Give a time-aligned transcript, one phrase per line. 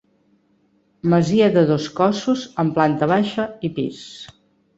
[1.13, 4.03] Masia de dos cossos amb planta baixa i pis.